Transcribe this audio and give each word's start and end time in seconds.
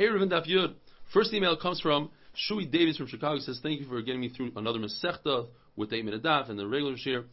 Eruvin 0.00 0.30
Daf 0.30 0.46
Yud. 0.48 0.74
First 1.12 1.34
email 1.34 1.56
comes 1.56 1.78
from 1.78 2.10
Shui 2.34 2.64
Davis 2.64 2.96
from 2.96 3.06
Chicago. 3.06 3.34
He 3.34 3.42
says, 3.42 3.60
"Thank 3.62 3.80
you 3.80 3.86
for 3.86 4.00
getting 4.00 4.20
me 4.22 4.30
through 4.30 4.52
another 4.56 4.78
Masechta 4.78 5.48
with 5.76 5.92
eight 5.92 6.06
minute 6.06 6.22
daf 6.22 6.48
and 6.48 6.58
the 6.58 6.66
regular 6.66 6.96
share. 6.96 7.24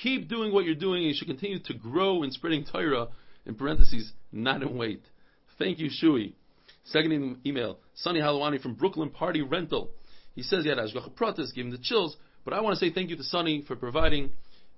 Keep 0.00 0.28
doing 0.28 0.52
what 0.52 0.64
you're 0.64 0.76
doing. 0.76 1.02
And 1.02 1.08
you 1.08 1.14
should 1.14 1.26
continue 1.26 1.58
to 1.58 1.74
grow 1.74 2.22
in 2.22 2.30
spreading 2.30 2.64
Torah. 2.64 3.08
In 3.46 3.56
parentheses, 3.56 4.12
not 4.32 4.62
in 4.62 4.76
weight. 4.76 5.02
Thank 5.58 5.80
you, 5.80 5.90
Shui." 5.90 6.34
Second 6.84 7.38
email, 7.44 7.78
Sunny 7.94 8.20
Halawani 8.20 8.60
from 8.60 8.74
Brooklyn 8.74 9.10
Party 9.10 9.42
Rental. 9.42 9.90
He 10.36 10.42
says 10.42 10.64
he 10.64 10.68
had 10.68 10.78
Hashgacha 10.78 11.14
Pratis, 11.16 11.52
gave 11.54 11.64
him 11.64 11.70
the 11.70 11.78
chills, 11.78 12.16
but 12.44 12.54
I 12.54 12.60
want 12.60 12.78
to 12.78 12.80
say 12.84 12.92
thank 12.92 13.10
you 13.10 13.16
to 13.16 13.24
Sunny 13.24 13.62
for 13.62 13.74
providing 13.74 14.32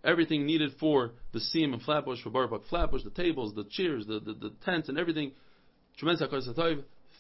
everything 0.05 0.47
needed 0.47 0.73
for 0.79 1.13
the 1.33 1.41
Siyum 1.41 1.73
and 1.73 1.83
Flatbush, 1.83 2.23
for 2.23 2.31
Baruch 2.31 2.67
Flatbush, 2.69 3.03
the 3.03 3.11
tables, 3.11 3.55
the 3.55 3.65
chairs, 3.65 4.07
the, 4.07 4.21
the, 4.21 4.35
the 4.35 4.53
tents, 4.65 4.89
and 4.89 4.99
everything. 4.99 5.33
Tremendous 5.97 6.29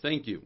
Thank 0.02 0.26
you. 0.26 0.42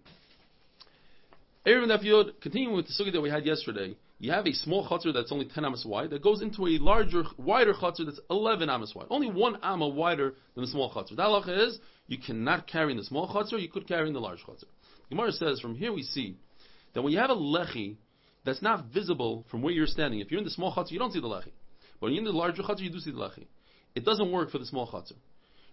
Erev 1.67 1.87
Daf 1.87 2.03
Yod, 2.03 2.41
continuing 2.41 2.75
with 2.75 2.87
the 2.87 2.93
sugya 2.93 3.13
that 3.13 3.21
we 3.21 3.29
had 3.29 3.45
yesterday, 3.45 3.97
you 4.19 4.31
have 4.33 4.47
a 4.47 4.53
small 4.53 4.87
chutzner 4.87 5.13
that's 5.13 5.33
only 5.33 5.47
10 5.47 5.65
amas 5.65 5.85
wide 5.85 6.11
that 6.11 6.23
goes 6.23 6.43
into 6.43 6.67
a 6.67 6.79
larger, 6.79 7.25
wider 7.39 7.75
chutzner 7.75 8.07
that's 8.07 8.21
11 8.31 8.69
amas 8.69 8.95
wide. 8.95 9.07
Only 9.11 9.29
one 9.29 9.59
amma 9.63 9.89
wider 9.89 10.35
than 10.55 10.65
the 10.65 10.71
small 10.71 10.93
chutzner. 10.93 11.17
The 11.17 11.23
halacha 11.23 11.67
is 11.69 11.79
you 12.07 12.19
cannot 12.19 12.67
carry 12.67 12.93
in 12.93 12.99
the 12.99 13.05
small 13.05 13.29
chutzner, 13.29 13.61
you 13.61 13.69
could 13.69 13.89
carry 13.89 14.09
in 14.09 14.15
the 14.15 14.21
large 14.21 14.41
chutzner. 14.41 14.65
Gemara 15.09 15.33
says 15.33 15.61
from 15.61 15.75
here 15.75 15.93
we 15.93 16.03
see 16.03 16.37
that 16.95 17.03
when 17.03 17.13
you 17.13 17.19
have 17.19 17.31
a 17.31 17.37
lechi 17.37 17.97
that's 18.45 18.63
not 18.63 18.87
visible 18.87 19.45
from 19.51 19.63
where 19.63 19.73
you're 19.73 19.87
standing, 19.87 20.21
if 20.21 20.31
you're 20.31 20.39
in 20.39 20.45
the 20.45 20.51
small 20.51 20.73
chutzner, 20.75 20.93
you 20.93 20.99
don't 20.99 21.13
see 21.13 21.21
the 21.21 21.27
lechi. 21.27 21.53
But 21.99 22.07
when 22.07 22.13
you're 22.13 22.21
in 22.21 22.25
the 22.25 22.33
larger 22.33 22.63
chutzner, 22.63 22.81
you 22.81 22.91
do 22.91 23.01
see 23.01 23.11
the 23.11 23.19
lechi. 23.19 23.47
It 23.95 24.05
doesn't 24.05 24.31
work 24.31 24.51
for 24.51 24.59
the 24.59 24.67
small 24.67 24.87
chutzner. 24.87 25.17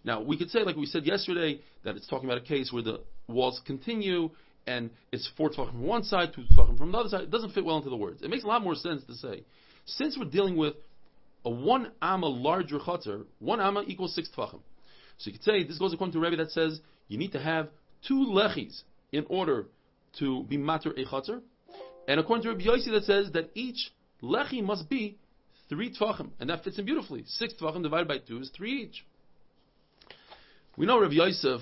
Now, 0.08 0.22
we 0.22 0.38
could 0.38 0.50
say, 0.50 0.64
like 0.64 0.78
we 0.78 0.86
said 0.86 1.06
yesterday, 1.06 1.60
that 1.84 1.98
it's 1.98 2.08
talking 2.08 2.30
about 2.30 2.38
a 2.38 2.46
case 2.46 2.72
where 2.72 2.82
the 2.82 3.02
walls 3.28 3.60
continue 3.68 4.30
and 4.66 4.90
it's 5.12 5.30
four 5.36 5.50
tefachim 5.50 5.72
from 5.72 5.84
one 5.84 6.04
side, 6.04 6.30
two 6.34 6.44
tefachim 6.44 6.78
from 6.78 6.94
the 6.94 6.98
other 6.98 7.10
side. 7.10 7.22
It 7.24 7.30
doesn't 7.30 7.52
fit 7.52 7.66
well 7.66 7.76
into 7.76 7.90
the 7.90 7.98
words. 7.98 8.22
It 8.22 8.30
makes 8.30 8.46
a 8.46 8.48
lot 8.48 8.64
more 8.64 8.76
sense 8.76 9.04
to 9.04 9.14
say, 9.16 9.44
since 9.86 10.18
we're 10.18 10.30
dealing 10.30 10.56
with 10.56 10.76
a 11.44 11.50
one 11.50 11.92
amma 12.02 12.28
larger 12.28 12.80
chutzner, 12.80 13.26
one 13.40 13.60
amma 13.60 13.84
equals 13.86 14.16
six 14.16 14.30
tefachim. 14.30 14.62
So 15.18 15.30
you 15.30 15.34
could 15.34 15.44
say, 15.44 15.66
this 15.66 15.78
goes 15.78 15.94
according 15.94 16.14
to 16.14 16.20
Rebbe 16.22 16.38
that 16.38 16.52
says, 16.52 16.80
you 17.10 17.18
need 17.18 17.34
to 17.34 17.40
have 17.40 17.68
two 18.08 18.28
lechis 18.30 18.84
in 19.12 19.26
order 19.30 19.66
to 20.20 20.46
be 20.46 20.56
matter 20.56 20.92
a 20.92 21.04
chutzner. 21.04 21.42
And 22.08 22.22
according 22.22 22.44
to 22.44 22.50
Rabbi 22.52 22.64
Yossi 22.64 22.92
that 22.94 23.04
says 23.04 23.34
that 23.34 23.50
each 23.56 23.92
lechi 24.24 24.64
must 24.64 24.90
be 24.90 25.18
three 25.68 25.94
tefachim. 25.94 26.30
And 26.40 26.50
that 26.50 26.64
fits 26.64 26.80
in 26.80 26.86
beautifully. 26.86 27.26
Six 27.28 27.56
tefachim 27.56 27.84
divided 27.84 28.08
by 28.08 28.20
two 28.20 28.40
is 28.40 28.50
three 28.56 28.84
each. 28.84 29.04
We 30.78 30.86
know 30.86 31.02
Rabbi 31.02 31.16
Yosef 31.16 31.62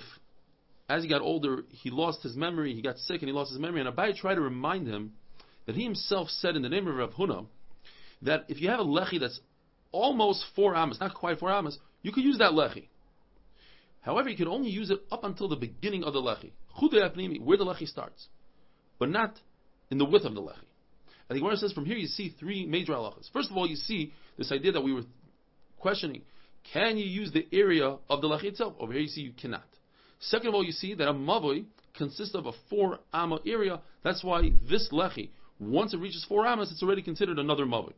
as 0.87 1.01
he 1.01 1.09
got 1.09 1.21
older, 1.21 1.63
he 1.69 1.89
lost 1.89 2.21
his 2.21 2.35
memory, 2.35 2.75
he 2.75 2.81
got 2.81 2.97
sick 2.99 3.21
and 3.21 3.29
he 3.29 3.33
lost 3.33 3.51
his 3.51 3.59
memory. 3.59 3.81
And 3.81 3.89
Abaye 3.89 4.15
tried 4.15 4.35
to 4.35 4.41
remind 4.41 4.87
him 4.87 5.13
that 5.65 5.75
he 5.75 5.83
himself 5.83 6.29
said 6.29 6.55
in 6.55 6.61
the 6.61 6.69
name 6.69 6.87
of 6.87 6.95
Rav 6.95 7.13
Huna 7.13 7.47
that 8.21 8.45
if 8.49 8.61
you 8.61 8.69
have 8.69 8.79
a 8.79 8.83
lechi 8.83 9.19
that's 9.19 9.39
almost 9.91 10.43
four 10.55 10.75
amas, 10.75 10.99
not 10.99 11.15
quite 11.15 11.39
four 11.39 11.51
amas, 11.51 11.79
you 12.03 12.11
could 12.11 12.23
use 12.23 12.37
that 12.37 12.51
lechi. 12.51 12.87
However, 14.01 14.29
you 14.29 14.37
could 14.37 14.47
only 14.47 14.69
use 14.69 14.91
it 14.91 14.99
up 15.11 15.23
until 15.23 15.47
the 15.47 15.55
beginning 15.55 16.03
of 16.03 16.13
the 16.13 16.21
lechi, 16.21 16.51
where 17.39 17.57
the 17.57 17.65
lechi 17.65 17.87
starts, 17.87 18.27
but 18.99 19.09
not 19.09 19.39
in 19.89 19.97
the 19.97 20.05
width 20.05 20.25
of 20.25 20.35
the 20.35 20.41
lechi. 20.41 20.67
And 21.27 21.35
the 21.35 21.39
Gemara 21.39 21.57
says 21.57 21.73
from 21.73 21.85
here 21.85 21.97
you 21.97 22.07
see 22.07 22.35
three 22.39 22.67
major 22.67 22.93
halachas. 22.93 23.31
First 23.33 23.49
of 23.49 23.57
all, 23.57 23.67
you 23.67 23.75
see 23.75 24.13
this 24.37 24.51
idea 24.51 24.73
that 24.73 24.81
we 24.81 24.93
were 24.93 25.01
questioning: 25.79 26.21
Can 26.73 26.97
you 26.97 27.05
use 27.05 27.31
the 27.31 27.47
area 27.51 27.97
of 28.09 28.21
the 28.21 28.27
lechi 28.27 28.45
itself? 28.45 28.75
Over 28.79 28.93
here, 28.93 29.01
you 29.01 29.07
see 29.07 29.21
you 29.21 29.33
cannot. 29.33 29.67
Second 30.19 30.49
of 30.49 30.55
all, 30.55 30.63
you 30.63 30.71
see 30.71 30.93
that 30.93 31.07
a 31.07 31.13
mavoi 31.13 31.65
consists 31.95 32.35
of 32.35 32.45
a 32.45 32.51
four 32.69 32.99
amma 33.13 33.39
area. 33.45 33.81
That's 34.03 34.23
why 34.23 34.51
this 34.69 34.89
lechi, 34.91 35.29
once 35.59 35.93
it 35.93 35.99
reaches 35.99 36.25
four 36.27 36.45
amas, 36.45 36.71
it's 36.71 36.83
already 36.83 37.01
considered 37.01 37.39
another 37.39 37.65
mavoi. 37.65 37.93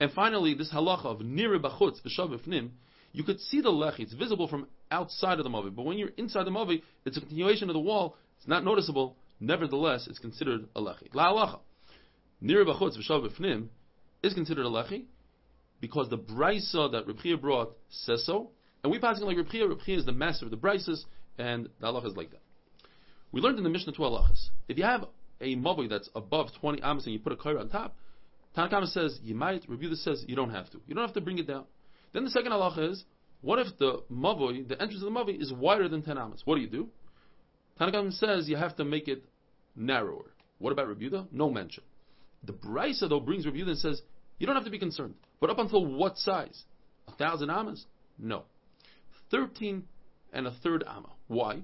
And 0.00 0.10
finally, 0.12 0.54
this 0.54 0.72
halacha 0.72 1.06
of 1.06 1.20
nire 1.20 1.58
bachutz 1.58 2.00
v'shav 2.02 2.70
you 3.12 3.24
could 3.24 3.40
see 3.40 3.60
the 3.60 3.70
lechi. 3.70 4.00
It's 4.00 4.14
visible 4.14 4.48
from 4.48 4.66
outside 4.90 5.38
of 5.38 5.44
the 5.44 5.50
mavi, 5.50 5.74
but 5.74 5.84
when 5.84 5.98
you're 5.98 6.12
inside 6.16 6.44
the 6.44 6.50
mavi, 6.50 6.82
it's 7.04 7.16
a 7.16 7.20
continuation 7.20 7.68
of 7.68 7.74
the 7.74 7.80
wall. 7.80 8.16
It's 8.38 8.48
not 8.48 8.64
noticeable. 8.64 9.16
Nevertheless, 9.38 10.06
it's 10.08 10.18
considered 10.18 10.66
a 10.74 10.80
lechi. 10.80 11.08
La 11.12 11.32
halacha. 11.32 11.60
Nire 12.40 12.64
bachutz 12.64 12.96
v'shav 12.98 13.68
is 14.22 14.34
considered 14.34 14.64
a 14.64 14.70
lechi 14.70 15.04
because 15.82 16.08
the 16.08 16.16
brisa 16.16 16.92
that 16.92 17.06
Reb 17.06 17.40
brought 17.42 17.76
says 17.90 18.24
so. 18.24 18.50
And 18.82 18.90
we 18.90 18.98
pass 18.98 19.20
it 19.20 19.24
like 19.24 19.36
Reb 19.36 19.48
Chiya. 19.48 19.76
Is 19.88 20.06
the 20.06 20.12
master 20.12 20.46
of 20.46 20.52
the 20.52 20.56
brises 20.56 21.04
and 21.38 21.68
the 21.80 21.86
halacha 21.88 22.06
is 22.06 22.16
like 22.16 22.30
that. 22.30 22.40
We 23.32 23.40
learned 23.40 23.58
in 23.58 23.64
the 23.64 23.70
Mishnah 23.70 23.92
two 23.92 24.02
halachas. 24.02 24.48
If 24.68 24.78
you 24.78 24.84
have 24.84 25.04
a 25.40 25.56
mavoi 25.56 25.90
that's 25.90 26.08
above 26.14 26.48
20 26.60 26.82
amos 26.82 27.04
and 27.04 27.12
you 27.12 27.18
put 27.18 27.32
a 27.32 27.36
kaira 27.36 27.60
on 27.60 27.68
top, 27.68 27.96
Tanna 28.54 28.68
Kamma 28.70 28.86
says 28.86 29.18
you 29.22 29.34
might, 29.34 29.64
this 29.68 30.04
says 30.04 30.24
you 30.28 30.36
don't 30.36 30.50
have 30.50 30.70
to. 30.70 30.80
You 30.86 30.94
don't 30.94 31.04
have 31.04 31.14
to 31.14 31.20
bring 31.20 31.38
it 31.38 31.48
down. 31.48 31.64
Then 32.14 32.24
the 32.24 32.30
second 32.30 32.52
halacha 32.52 32.92
is, 32.92 33.04
what 33.40 33.58
if 33.58 33.76
the 33.78 34.04
mavoi, 34.10 34.68
the 34.68 34.80
entrance 34.80 35.02
of 35.02 35.12
the 35.12 35.18
mavoi, 35.18 35.40
is 35.42 35.52
wider 35.52 35.88
than 35.88 36.02
10 36.02 36.16
amos? 36.16 36.42
What 36.44 36.54
do 36.54 36.60
you 36.60 36.68
do? 36.68 36.88
Tanna 37.76 37.90
Kamma 37.90 38.12
says 38.12 38.48
you 38.48 38.56
have 38.56 38.76
to 38.76 38.84
make 38.84 39.08
it 39.08 39.24
narrower. 39.74 40.30
What 40.58 40.72
about 40.72 40.86
Rebuda? 40.86 41.26
No 41.32 41.50
mention. 41.50 41.82
The 42.44 42.52
Brisa 42.52 43.08
though 43.08 43.20
brings 43.20 43.46
Rebuda 43.46 43.70
and 43.70 43.78
says 43.78 44.02
you 44.42 44.46
don't 44.46 44.56
have 44.56 44.64
to 44.64 44.70
be 44.72 44.78
concerned. 44.80 45.14
But 45.40 45.50
up 45.50 45.60
until 45.60 45.86
what 45.86 46.18
size? 46.18 46.64
A 47.06 47.12
thousand 47.12 47.48
amas? 47.48 47.86
No. 48.18 48.42
Thirteen 49.30 49.84
and 50.32 50.48
a 50.48 50.50
third 50.50 50.82
amma. 50.82 51.10
Why? 51.28 51.60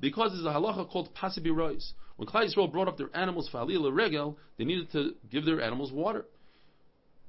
Because 0.00 0.32
there's 0.32 0.46
a 0.46 0.58
halacha 0.58 0.88
called 0.88 1.10
pasibi 1.14 1.54
rois. 1.54 1.92
When 2.16 2.26
Klal 2.26 2.48
Yisrael 2.48 2.72
brought 2.72 2.88
up 2.88 2.96
their 2.96 3.14
animals 3.14 3.50
for 3.50 3.58
aliyah 3.58 3.94
regel, 3.94 4.38
they 4.56 4.64
needed 4.64 4.90
to 4.92 5.10
give 5.30 5.44
their 5.44 5.60
animals 5.60 5.92
water. 5.92 6.24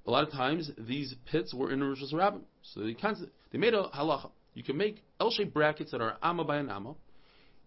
A 0.08 0.12
lot 0.12 0.26
of 0.26 0.32
times, 0.32 0.72
these 0.78 1.14
pits 1.30 1.54
were 1.54 1.74
in 1.74 1.82
reshus 1.82 2.14
harabim. 2.14 2.44
So 2.62 2.80
they, 2.80 2.96
they 3.52 3.58
made 3.58 3.74
a 3.74 3.90
halacha. 3.94 4.32
You 4.54 4.64
can 4.64 4.78
make 4.78 5.04
L-shaped 5.20 5.54
brackets 5.54 5.92
that 5.92 6.00
are 6.00 6.16
amma 6.24 6.46
by 6.46 6.56
an 6.56 6.70
amma, 6.70 6.96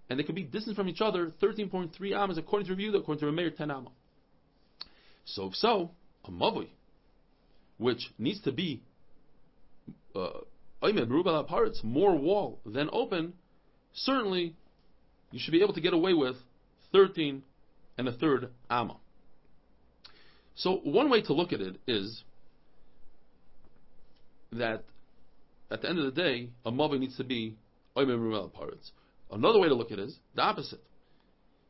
and 0.09 0.19
they 0.19 0.25
can 0.25 0.35
be 0.35 0.45
distant 0.45 0.77
from 0.77 0.89
each 0.89 1.03
other 1.03 1.31
13.3 1.43 1.91
ammas 2.17 2.39
according 2.39 2.69
to 2.69 2.73
review, 2.73 2.97
according 2.97 3.21
to 3.21 3.27
Rameir 3.27 3.55
10 3.55 3.71
amma. 3.71 3.91
So 5.27 5.49
if 5.49 5.55
so, 5.57 5.91
a 6.25 6.31
mavui, 6.31 6.69
which 7.79 8.11
needs 8.19 8.41
to 8.43 8.53
be 8.53 8.83
uh, 10.15 10.41
more 11.83 12.17
wall 12.17 12.61
than 12.67 12.89
open, 12.93 13.33
certainly 13.93 14.55
you 15.31 15.39
should 15.39 15.53
be 15.53 15.63
able 15.63 15.75
to 15.75 15.81
get 15.81 15.93
away 15.93 16.15
with 16.15 16.37
13 16.93 17.43
and 17.97 18.09
a 18.09 18.13
third 18.13 18.51
amma. 18.71 18.97
So 20.55 20.81
one 20.85 21.11
way 21.11 21.23
to 21.23 21.33
look 21.33 21.53
at 21.53 21.61
it 21.61 21.77
is 21.87 22.23
that 24.53 24.85
at 25.71 25.83
the 25.83 25.89
end 25.89 25.99
of 25.99 26.07
the 26.07 26.21
day, 26.21 26.49
a 26.65 26.73
mavi 26.73 26.99
needs 26.99 27.17
to 27.17 27.25
be. 27.25 27.57
Another 27.97 29.59
way 29.59 29.69
to 29.69 29.75
look 29.75 29.91
at 29.91 29.99
it 29.99 30.09
is 30.09 30.19
the 30.35 30.43
opposite. 30.43 30.81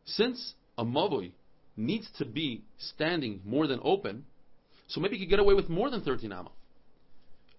Since 0.04 0.54
a 0.76 0.84
mavi 0.84 1.32
needs 1.76 2.08
to 2.18 2.24
be 2.24 2.62
standing 2.78 3.40
more 3.44 3.66
than 3.66 3.80
open, 3.82 4.24
so 4.88 5.00
maybe 5.00 5.16
you 5.16 5.26
could 5.26 5.30
get 5.30 5.38
away 5.38 5.54
with 5.54 5.68
more 5.68 5.90
than 5.90 6.00
13 6.00 6.32
amma. 6.32 6.50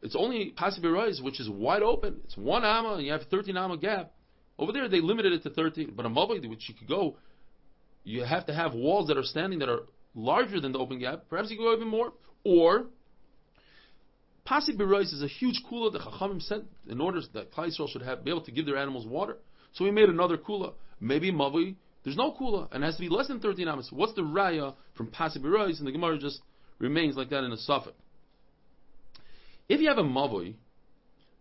It's 0.02 0.16
only 0.16 0.54
Pasibirais, 0.58 1.24
which 1.24 1.40
is 1.40 1.50
wide 1.50 1.84
open. 1.84 2.22
It's 2.26 2.38
one 2.38 2.64
amma, 2.64 2.96
and 2.96 3.06
you 3.06 3.12
have 3.12 3.24
13 3.30 3.56
amma 3.56 3.78
gap. 3.78 4.12
Over 4.58 4.72
there, 4.72 4.90
they 4.90 5.02
limited 5.02 5.34
it 5.34 5.44
to 5.44 5.50
13. 5.50 5.94
But 5.96 6.06
a 6.06 6.10
Mavai, 6.10 6.48
which 6.50 6.68
you 6.68 6.76
could 6.76 6.88
go, 6.88 7.18
you 8.04 8.24
have 8.24 8.46
to 8.48 8.54
have 8.54 8.74
walls 8.74 9.08
that 9.08 9.18
are 9.18 9.24
standing 9.24 9.60
that 9.60 9.70
are 9.70 9.82
larger 10.16 10.60
than 10.60 10.72
the 10.72 10.80
open 10.80 11.00
gap. 11.00 11.26
Perhaps 11.30 11.52
you 11.52 11.58
could 11.58 11.64
go 11.64 11.76
even 11.76 11.88
more. 11.88 12.14
Or, 12.44 12.88
Pasibirais 14.48 15.14
is 15.14 15.22
a 15.22 15.28
huge 15.28 15.62
kula 15.70 15.92
that 15.92 16.02
Chachamim 16.02 16.42
sent 16.42 16.66
in 16.90 17.00
order 17.00 17.22
that 17.34 17.52
Klal 17.52 17.68
Yisrael 17.68 17.90
should 17.90 18.02
have, 18.02 18.24
be 18.24 18.32
able 18.32 18.42
to 18.42 18.52
give 18.52 18.66
their 18.66 18.78
animals 18.78 19.06
water. 19.06 19.38
So 19.74 19.84
we 19.84 19.92
made 19.92 20.10
another 20.10 20.38
kula. 20.38 20.74
Maybe 21.00 21.32
Mavai, 21.32 21.76
there's 22.04 22.18
no 22.18 22.32
kula, 22.32 22.68
and 22.72 22.84
it 22.84 22.88
has 22.88 22.96
to 22.96 23.02
be 23.02 23.10
less 23.10 23.28
than 23.28 23.40
13 23.40 23.68
amas. 23.68 23.90
What's 23.92 24.14
the 24.14 24.22
raya 24.22 24.74
from 24.96 25.08
Pasibirais? 25.08 25.78
And 25.78 25.88
the 25.88 25.92
Gemara 25.92 26.18
just 26.18 26.42
remains 26.80 27.16
like 27.16 27.30
that 27.30 27.44
in 27.44 27.52
a 27.52 27.58
safek. 27.58 27.94
If 29.68 29.82
you 29.82 29.90
have 29.90 29.98
a 29.98 30.04
mavoi 30.04 30.56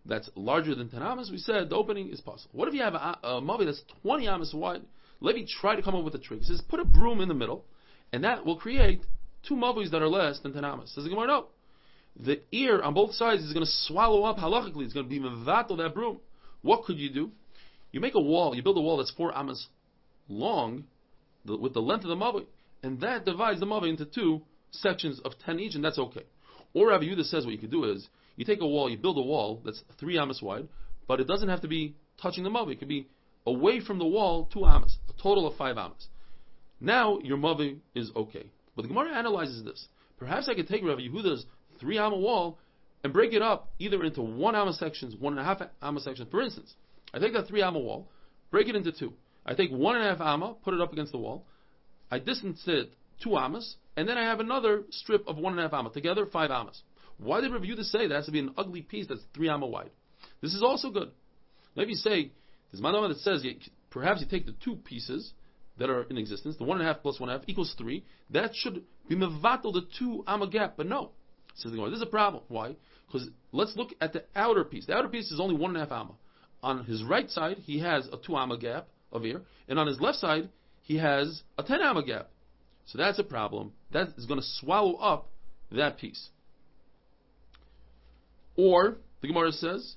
that's 0.05 0.29
larger 0.35 0.75
than 0.75 0.89
10 0.89 1.01
amas, 1.01 1.29
we 1.31 1.37
said 1.37 1.69
the 1.69 1.75
opening 1.75 2.09
is 2.09 2.21
possible. 2.21 2.51
What 2.53 2.67
if 2.67 2.73
you 2.73 2.81
have 2.81 2.93
a, 2.93 3.17
a 3.23 3.41
mavoi 3.41 3.65
that's 3.65 3.81
20 4.03 4.27
amas 4.27 4.53
wide? 4.53 4.81
Levi 5.21 5.45
try 5.59 5.75
to 5.75 5.81
come 5.81 5.95
up 5.95 6.03
with 6.03 6.15
a 6.15 6.19
trick. 6.19 6.39
He 6.39 6.45
says, 6.45 6.61
put 6.61 6.79
a 6.79 6.85
broom 6.85 7.21
in 7.21 7.27
the 7.27 7.33
middle, 7.33 7.65
and 8.13 8.23
that 8.23 8.45
will 8.45 8.57
create 8.57 9.01
two 9.47 9.55
mavois 9.55 9.91
that 9.91 10.01
are 10.01 10.07
less 10.07 10.39
than 10.39 10.53
10 10.53 10.63
amas. 10.63 10.91
Says 10.93 11.03
the 11.03 11.09
Gemara, 11.09 11.27
no. 11.27 11.45
The 12.21 12.41
ear 12.51 12.81
on 12.81 12.93
both 12.93 13.13
sides 13.13 13.43
is 13.43 13.53
going 13.53 13.65
to 13.65 13.71
swallow 13.71 14.23
up 14.23 14.37
halachically. 14.37 14.83
It's 14.83 14.93
going 14.93 15.05
to 15.05 15.09
be 15.09 15.19
mevatel 15.19 15.77
that 15.77 15.93
broom. 15.93 16.19
What 16.61 16.83
could 16.83 16.97
you 16.97 17.09
do? 17.09 17.31
You 17.91 17.99
make 17.99 18.15
a 18.15 18.21
wall, 18.21 18.55
you 18.55 18.61
build 18.61 18.77
a 18.77 18.81
wall 18.81 18.97
that's 18.97 19.11
4 19.11 19.35
amas 19.35 19.67
long, 20.27 20.85
the, 21.45 21.57
with 21.57 21.73
the 21.73 21.81
length 21.81 22.03
of 22.03 22.09
the 22.09 22.15
mavoi, 22.15 22.45
and 22.83 23.01
that 23.01 23.25
divides 23.25 23.59
the 23.59 23.65
mavoi 23.65 23.89
into 23.89 24.05
two 24.05 24.41
sections 24.71 25.19
of 25.21 25.33
10 25.45 25.59
each, 25.59 25.75
and 25.75 25.83
that's 25.83 25.99
okay. 25.99 26.25
Or 26.73 26.89
Rabbi 26.89 27.05
Yehuda 27.05 27.23
says 27.23 27.45
what 27.45 27.53
you 27.53 27.59
could 27.59 27.71
do 27.71 27.85
is 27.85 28.07
you 28.35 28.45
take 28.45 28.61
a 28.61 28.67
wall, 28.67 28.89
you 28.89 28.97
build 28.97 29.17
a 29.17 29.21
wall 29.21 29.61
that's 29.65 29.83
three 29.99 30.17
amas 30.17 30.41
wide, 30.41 30.67
but 31.07 31.19
it 31.19 31.27
doesn't 31.27 31.49
have 31.49 31.61
to 31.61 31.67
be 31.67 31.95
touching 32.21 32.43
the 32.43 32.49
mavi. 32.49 32.73
It 32.73 32.79
could 32.79 32.87
be 32.87 33.07
away 33.45 33.79
from 33.79 33.99
the 33.99 34.05
wall 34.05 34.49
two 34.51 34.65
amas, 34.65 34.97
a 35.09 35.21
total 35.21 35.47
of 35.47 35.55
five 35.57 35.77
amas. 35.77 36.07
Now 36.79 37.19
your 37.19 37.37
mavi 37.37 37.79
is 37.95 38.11
okay. 38.15 38.49
But 38.75 38.83
the 38.83 38.87
Gemara 38.89 39.15
analyzes 39.15 39.63
this. 39.63 39.87
Perhaps 40.17 40.47
I 40.47 40.53
could 40.53 40.67
take 40.67 40.83
Rav 40.83 40.99
Yehuda's 40.99 41.45
three 41.79 41.97
amma 41.97 42.17
wall 42.17 42.59
and 43.03 43.11
break 43.11 43.33
it 43.33 43.41
up 43.41 43.71
either 43.79 44.03
into 44.03 44.21
one 44.21 44.55
amma 44.55 44.73
sections, 44.73 45.15
one 45.15 45.33
and 45.33 45.41
a 45.41 45.43
half 45.43 45.61
amma 45.81 45.99
sections. 45.99 46.27
For 46.29 46.41
instance, 46.41 46.73
I 47.13 47.19
take 47.19 47.33
that 47.33 47.47
three 47.47 47.61
amma 47.61 47.79
wall, 47.79 48.09
break 48.51 48.67
it 48.67 48.75
into 48.75 48.91
two. 48.91 49.13
I 49.45 49.53
take 49.53 49.71
one 49.71 49.95
and 49.95 50.05
a 50.05 50.09
half 50.09 50.21
amma, 50.21 50.55
put 50.63 50.73
it 50.73 50.81
up 50.81 50.93
against 50.93 51.11
the 51.11 51.17
wall. 51.17 51.45
I 52.11 52.19
distance 52.19 52.61
it 52.67 52.93
two 53.21 53.37
amas, 53.37 53.75
and 53.95 54.07
then 54.07 54.17
I 54.17 54.23
have 54.23 54.39
another 54.39 54.83
strip 54.89 55.27
of 55.27 55.37
one 55.37 55.53
and 55.53 55.59
a 55.59 55.63
half 55.63 55.73
amas. 55.73 55.93
Together, 55.93 56.25
five 56.25 56.51
amas. 56.51 56.81
Why 57.17 57.41
did 57.41 57.51
Rav 57.51 57.61
Yehuda 57.61 57.83
say 57.83 58.07
that 58.07 58.15
has 58.15 58.25
to 58.25 58.31
be 58.31 58.39
an 58.39 58.53
ugly 58.57 58.81
piece 58.81 59.07
that's 59.07 59.21
three 59.33 59.49
amma 59.49 59.67
wide? 59.67 59.91
This 60.41 60.53
is 60.53 60.63
also 60.63 60.89
good. 60.89 61.11
Now, 61.75 61.83
if 61.83 61.89
you 61.89 61.95
say 61.95 62.31
there's 62.71 62.81
manama 62.81 63.09
that 63.09 63.19
says 63.19 63.45
perhaps 63.89 64.21
you 64.21 64.27
take 64.27 64.45
the 64.45 64.55
two 64.63 64.75
pieces 64.77 65.33
that 65.77 65.89
are 65.89 66.03
in 66.03 66.17
existence, 66.17 66.57
the 66.57 66.63
one 66.63 66.79
and 66.79 66.87
a 66.87 66.93
half 66.93 67.01
plus 67.01 67.19
one 67.19 67.29
and 67.29 67.37
a 67.37 67.39
half 67.39 67.49
equals 67.49 67.73
three. 67.77 68.05
That 68.29 68.51
should 68.53 68.83
be 69.07 69.15
mevatel 69.15 69.73
the 69.73 69.87
two 69.97 70.23
amma 70.27 70.49
gap, 70.49 70.75
but 70.77 70.85
no. 70.85 71.11
Says 71.55 71.71
the 71.71 71.77
Gemara. 71.77 71.89
This 71.89 71.97
is 71.97 72.03
a 72.03 72.07
problem. 72.07 72.43
Why? 72.47 72.75
Because 73.07 73.29
let's 73.51 73.75
look 73.75 73.89
at 73.99 74.13
the 74.13 74.23
outer 74.35 74.63
piece. 74.63 74.85
The 74.85 74.93
outer 74.93 75.07
piece 75.09 75.31
is 75.31 75.39
only 75.39 75.55
one 75.55 75.71
and 75.71 75.77
a 75.77 75.79
half 75.81 75.91
amma. 75.91 76.13
On 76.61 76.85
his 76.85 77.03
right 77.03 77.29
side, 77.29 77.57
he 77.57 77.79
has 77.79 78.07
a 78.07 78.17
two 78.17 78.35
amma 78.35 78.57
gap 78.57 78.87
of 79.11 79.25
air, 79.25 79.41
and 79.67 79.79
on 79.79 79.87
his 79.87 79.99
left 79.99 80.19
side, 80.19 80.49
he 80.81 80.97
has 80.97 81.41
a 81.57 81.63
ten 81.63 81.81
amma 81.81 82.05
gap. 82.05 82.29
So 82.91 82.97
that's 82.97 83.19
a 83.19 83.23
problem. 83.23 83.71
That 83.91 84.09
is 84.17 84.25
going 84.25 84.39
to 84.39 84.45
swallow 84.59 84.95
up 84.95 85.29
that 85.71 85.99
piece. 85.99 86.29
Or 88.55 88.97
the 89.21 89.27
Gemara 89.27 89.51
says, 89.51 89.95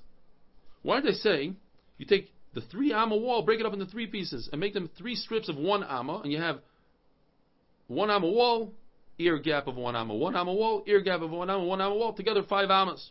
why 0.83 1.01
did 1.01 1.11
they 1.11 1.17
say 1.17 1.53
you 1.97 2.05
take 2.05 2.31
the 2.53 2.61
three 2.61 2.93
amma 2.93 3.17
wall, 3.17 3.41
break 3.41 3.59
it 3.59 3.65
up 3.65 3.73
into 3.73 3.87
three 3.87 4.05
pieces, 4.05 4.47
and 4.51 4.61
make 4.61 4.75
them 4.75 4.89
three 4.97 5.15
strips 5.15 5.49
of 5.49 5.57
one 5.57 5.83
amma, 5.83 6.21
and 6.23 6.31
you 6.31 6.39
have 6.39 6.59
one 7.87 8.11
amma 8.11 8.29
wall, 8.29 8.71
ear 9.17 9.39
gap 9.39 9.67
of 9.67 9.75
one 9.75 9.95
amma, 9.95 10.13
one 10.15 10.35
amma 10.35 10.53
wall, 10.53 10.83
ear 10.85 11.01
gap 11.01 11.21
of 11.21 11.31
one 11.31 11.49
amma, 11.49 11.65
one 11.65 11.81
amma 11.81 11.95
wall, 11.95 12.13
together 12.13 12.43
five 12.47 12.69
ammas. 12.69 13.09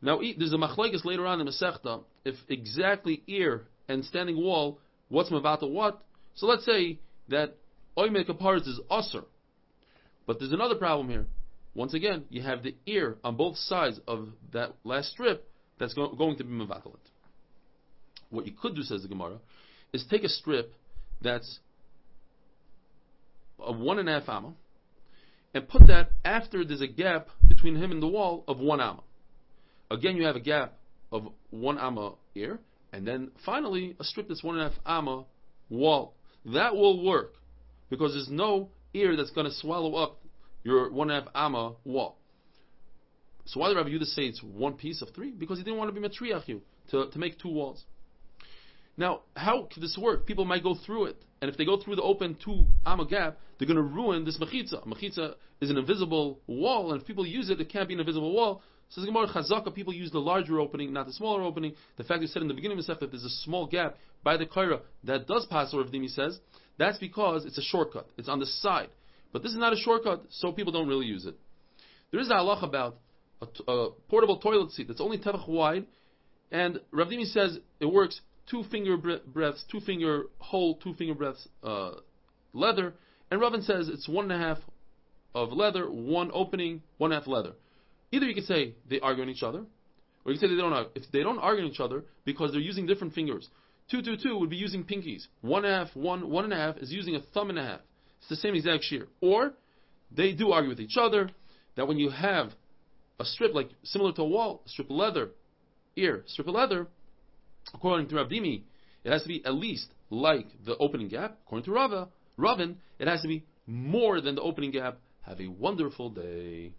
Now 0.00 0.20
there's 0.38 0.52
a 0.52 0.56
machlokes 0.56 1.04
later 1.04 1.26
on 1.26 1.40
in 1.40 1.46
the 1.46 1.52
Masechta 1.52 2.04
if 2.24 2.36
exactly 2.48 3.22
ear 3.26 3.66
and 3.88 4.04
standing 4.04 4.36
wall, 4.36 4.78
what's 5.08 5.30
mavata 5.30 5.68
what. 5.68 6.00
So 6.34 6.46
let's 6.46 6.64
say 6.64 6.98
that 7.28 7.56
oimek 7.96 8.28
aparis 8.28 8.66
is 8.66 8.80
usr, 8.90 9.24
but 10.26 10.38
there's 10.38 10.52
another 10.52 10.74
problem 10.74 11.08
here. 11.08 11.26
Once 11.74 11.94
again, 11.94 12.24
you 12.30 12.42
have 12.42 12.62
the 12.62 12.74
ear 12.86 13.16
on 13.24 13.36
both 13.36 13.56
sides 13.56 14.00
of 14.06 14.28
that 14.52 14.74
last 14.84 15.10
strip 15.10 15.48
that's 15.78 15.94
go- 15.94 16.14
going 16.14 16.36
to 16.36 16.44
be 16.44 16.50
mavatalit. 16.50 16.96
What 18.30 18.46
you 18.46 18.52
could 18.52 18.74
do, 18.74 18.82
says 18.82 19.02
the 19.02 19.08
Gemara, 19.08 19.38
is 19.92 20.04
take 20.08 20.22
a 20.22 20.28
strip 20.28 20.72
that's 21.20 21.58
of 23.58 23.78
one 23.78 23.98
and 23.98 24.08
a 24.08 24.20
half 24.20 24.28
amma, 24.28 24.52
and 25.52 25.68
put 25.68 25.86
that 25.86 26.10
after 26.24 26.64
there's 26.64 26.80
a 26.80 26.86
gap 26.86 27.28
between 27.46 27.76
him 27.76 27.90
and 27.90 28.02
the 28.02 28.08
wall 28.08 28.44
of 28.46 28.58
one 28.58 28.80
amma. 28.80 29.02
Again, 29.90 30.16
you 30.16 30.24
have 30.24 30.36
a 30.36 30.40
gap 30.40 30.74
of 31.12 31.28
one 31.50 31.78
amma 31.78 32.14
here, 32.34 32.58
and 32.92 33.06
then 33.06 33.30
finally 33.44 33.96
a 34.00 34.04
strip 34.04 34.28
that's 34.28 34.42
one 34.42 34.58
and 34.58 34.66
a 34.66 34.70
half 34.70 34.78
amma 34.84 35.24
wall. 35.70 36.14
That 36.46 36.74
will 36.74 37.04
work 37.04 37.34
because 37.90 38.12
there's 38.12 38.30
no 38.30 38.70
ear 38.92 39.16
that's 39.16 39.30
going 39.30 39.46
to 39.46 39.52
swallow 39.52 39.94
up 39.96 40.20
your 40.62 40.90
one 40.90 41.10
and 41.10 41.18
a 41.18 41.24
half 41.24 41.30
amma 41.34 41.74
wall. 41.84 42.18
So 43.46 43.60
why 43.60 43.68
did 43.68 43.76
Rabbi 43.76 43.90
Yehuda 43.90 44.06
say 44.06 44.22
it's 44.22 44.42
one 44.42 44.74
piece 44.74 45.02
of 45.02 45.10
three? 45.14 45.30
Because 45.30 45.58
he 45.58 45.64
didn't 45.64 45.78
want 45.78 45.94
to 45.94 46.00
be 46.00 46.06
matriach 46.06 46.48
you 46.48 46.62
to, 46.90 47.10
to 47.10 47.18
make 47.18 47.38
two 47.38 47.50
walls. 47.50 47.84
Now, 48.96 49.20
how 49.36 49.68
could 49.72 49.82
this 49.82 49.98
work? 50.00 50.24
People 50.24 50.44
might 50.44 50.62
go 50.62 50.76
through 50.86 51.06
it, 51.06 51.24
and 51.42 51.50
if 51.50 51.58
they 51.58 51.64
go 51.64 51.80
through 51.80 51.96
the 51.96 52.02
open 52.02 52.36
two 52.42 52.64
amma 52.86 53.06
gap, 53.06 53.38
they're 53.58 53.66
going 53.66 53.76
to 53.76 53.82
ruin 53.82 54.24
this 54.24 54.38
mechitza. 54.38 54.86
Mechitza 54.86 55.34
is 55.60 55.70
an 55.70 55.76
invisible 55.76 56.40
wall, 56.46 56.92
and 56.92 57.00
if 57.00 57.06
people 57.06 57.26
use 57.26 57.50
it, 57.50 57.60
it 57.60 57.68
can't 57.68 57.88
be 57.88 57.94
an 57.94 58.00
invisible 58.00 58.32
wall. 58.32 58.62
So 58.90 59.00
Says 59.00 59.06
Gemara 59.06 59.26
Chazaka, 59.26 59.74
people 59.74 59.92
use 59.92 60.12
the 60.12 60.20
larger 60.20 60.60
opening, 60.60 60.92
not 60.92 61.06
the 61.06 61.12
smaller 61.12 61.42
opening. 61.42 61.74
The 61.96 62.04
fact 62.04 62.22
you 62.22 62.28
said 62.28 62.42
in 62.42 62.48
the 62.48 62.54
beginning 62.54 62.78
of 62.78 62.86
the 62.86 62.94
that 62.94 63.10
there's 63.10 63.24
a 63.24 63.30
small 63.30 63.66
gap 63.66 63.96
by 64.22 64.36
the 64.36 64.46
kaira 64.46 64.80
that 65.04 65.26
does 65.26 65.46
pass, 65.46 65.74
or 65.74 65.80
if 65.80 65.90
Dimi 65.90 66.08
says, 66.08 66.38
that's 66.78 66.98
because 66.98 67.44
it's 67.44 67.58
a 67.58 67.62
shortcut. 67.62 68.08
It's 68.16 68.28
on 68.28 68.40
the 68.40 68.46
side. 68.46 68.88
But 69.32 69.42
this 69.42 69.52
is 69.52 69.58
not 69.58 69.72
a 69.72 69.76
shortcut, 69.76 70.24
so 70.30 70.52
people 70.52 70.72
don't 70.72 70.88
really 70.88 71.06
use 71.06 71.26
it. 71.26 71.34
There 72.10 72.20
is 72.20 72.28
a 72.28 72.34
halach 72.34 72.62
about 72.62 72.96
a, 73.42 73.46
t- 73.46 73.64
a 73.66 73.88
portable 74.08 74.38
toilet 74.38 74.70
seat 74.70 74.88
that's 74.88 75.00
only 75.00 75.18
tefach 75.18 75.48
wide, 75.48 75.86
and 76.52 76.80
Rav 76.92 77.08
Dimi 77.08 77.26
says 77.26 77.58
it 77.80 77.86
works 77.86 78.20
two 78.48 78.62
finger 78.70 78.96
breadths, 78.96 79.64
two 79.70 79.80
finger 79.80 80.24
hole, 80.38 80.76
two 80.76 80.94
finger 80.94 81.14
breadths 81.14 81.48
uh, 81.62 81.92
leather, 82.52 82.94
and 83.30 83.40
Ravin 83.40 83.62
says 83.62 83.88
it's 83.88 84.08
one 84.08 84.30
and 84.30 84.40
a 84.40 84.46
half 84.46 84.58
of 85.34 85.52
leather, 85.52 85.90
one 85.90 86.30
opening, 86.32 86.82
one 86.98 87.10
half 87.10 87.26
leather. 87.26 87.52
Either 88.12 88.26
you 88.26 88.34
could 88.34 88.44
say 88.44 88.74
they 88.88 89.00
argue 89.00 89.24
on 89.24 89.28
each 89.28 89.42
other, 89.42 89.64
or 90.24 90.32
you 90.32 90.38
could 90.38 90.48
say 90.48 90.54
they 90.54 90.60
don't 90.60 90.72
argue. 90.72 90.90
If 90.94 91.10
they 91.10 91.22
don't 91.22 91.38
argue 91.38 91.64
on 91.64 91.70
each 91.70 91.80
other 91.80 92.04
because 92.24 92.52
they're 92.52 92.60
using 92.60 92.86
different 92.86 93.14
fingers, 93.14 93.48
two 93.90 94.02
two 94.02 94.16
two 94.16 94.38
would 94.38 94.50
be 94.50 94.56
using 94.56 94.84
pinkies. 94.84 95.26
One 95.40 95.64
half, 95.64 95.88
one 95.94 96.30
one 96.30 96.44
and 96.44 96.52
a 96.52 96.56
half 96.56 96.76
is 96.78 96.92
using 96.92 97.16
a 97.16 97.20
thumb 97.20 97.50
and 97.50 97.58
a 97.58 97.62
half. 97.62 97.80
It's 98.20 98.28
the 98.28 98.36
same 98.36 98.54
exact 98.54 98.84
shiur. 98.90 99.06
Or 99.20 99.52
they 100.10 100.32
do 100.32 100.52
argue 100.52 100.70
with 100.70 100.80
each 100.80 100.96
other 100.98 101.30
that 101.76 101.86
when 101.88 101.98
you 101.98 102.10
have 102.10 102.50
a 103.20 103.24
strip 103.24 103.54
like 103.54 103.70
similar 103.82 104.12
to 104.12 104.22
a 104.22 104.28
wall, 104.28 104.62
a 104.66 104.68
strip 104.68 104.88
of 104.90 104.96
leather, 104.96 105.30
ear, 105.96 106.24
strip 106.26 106.48
of 106.48 106.54
leather, 106.54 106.88
According 107.72 108.08
to 108.08 108.16
Rav 108.16 108.28
Dimi, 108.28 108.62
it 109.04 109.10
has 109.10 109.22
to 109.22 109.28
be 109.28 109.44
at 109.44 109.54
least 109.54 109.88
like 110.10 110.46
the 110.64 110.76
opening 110.76 111.08
gap. 111.08 111.38
According 111.46 111.64
to 111.64 111.72
Rava, 111.72 112.08
Ravin, 112.36 112.76
it 112.98 113.08
has 113.08 113.22
to 113.22 113.28
be 113.28 113.44
more 113.66 114.20
than 114.20 114.34
the 114.34 114.42
opening 114.42 114.70
gap. 114.70 114.98
Have 115.22 115.40
a 115.40 115.48
wonderful 115.48 116.10
day. 116.10 116.72